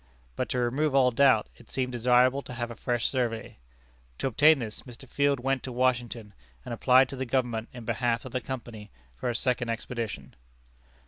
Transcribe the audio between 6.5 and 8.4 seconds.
and applied to the Government in behalf of